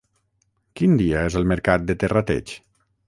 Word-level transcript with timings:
Quin 0.79 0.95
dia 1.01 1.21
és 1.31 1.37
el 1.41 1.45
mercat 1.51 1.85
de 1.91 1.97
Terrateig? 2.05 2.55